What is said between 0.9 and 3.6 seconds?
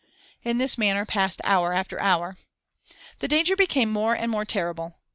hour passed after hour. The danger